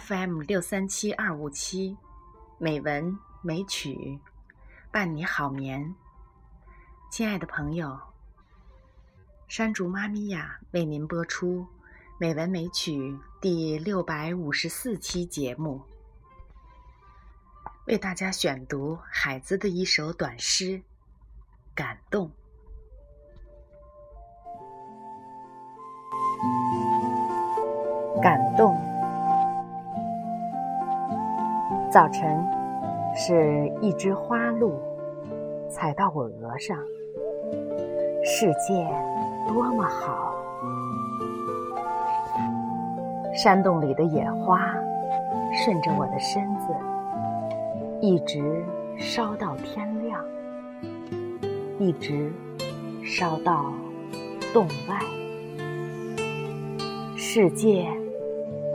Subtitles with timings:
[0.00, 1.96] FM 六三七二五七，
[2.58, 4.20] 美文美曲，
[4.92, 5.94] 伴你好眠。
[7.10, 7.98] 亲爱的朋友，
[9.48, 11.62] 山竹妈咪呀，为您播出
[12.18, 12.92] 《美文美曲》
[13.40, 15.80] 第六百五十四期节目，
[17.86, 20.64] 为大家选读海子的一首短诗
[21.74, 22.30] 《感动》。
[28.22, 28.87] 感动。
[31.90, 32.46] 早晨，
[33.14, 34.78] 是一只花鹿
[35.70, 36.76] 踩到我额上，
[38.22, 38.86] 世界
[39.48, 40.34] 多么好！
[43.34, 44.74] 山洞里的野花
[45.64, 46.74] 顺着我的身子，
[48.02, 48.62] 一直
[48.98, 50.22] 烧到天亮，
[51.78, 52.30] 一直
[53.02, 53.64] 烧到
[54.52, 55.00] 洞外，
[57.16, 57.88] 世界。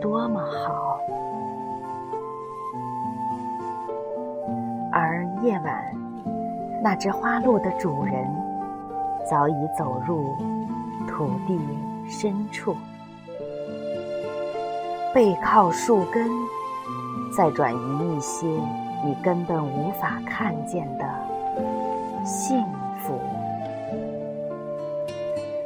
[0.02, 1.00] 多么好！
[5.44, 5.94] 夜晚，
[6.82, 8.16] 那只花鹿的主人
[9.30, 10.38] 早已走入
[11.06, 11.60] 土地
[12.08, 12.74] 深处，
[15.14, 16.30] 背靠树根，
[17.36, 18.48] 再转移一些
[19.04, 21.06] 你根本无法看见的
[22.24, 22.64] 幸
[23.02, 23.20] 福。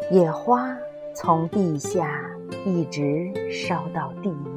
[0.10, 0.76] 野花
[1.14, 2.20] 从地下。
[2.66, 4.57] 一直烧到地面，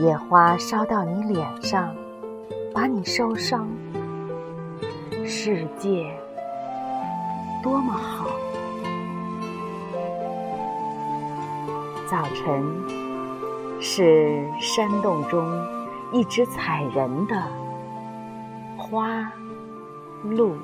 [0.00, 1.94] 野花烧到你脸上，
[2.72, 3.68] 把你烧伤。
[5.26, 6.10] 世界
[7.62, 8.24] 多么好！
[12.08, 12.64] 早晨
[13.78, 15.46] 是山洞中
[16.12, 17.36] 一只采人的
[18.78, 19.30] 花
[20.24, 20.56] 鹿。